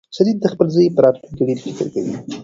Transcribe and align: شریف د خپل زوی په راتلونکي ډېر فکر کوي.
شریف 0.15 0.37
د 0.41 0.45
خپل 0.53 0.67
زوی 0.75 0.87
په 0.95 1.01
راتلونکي 1.05 1.43
ډېر 1.47 1.57
فکر 1.65 1.87
کوي. 1.93 2.15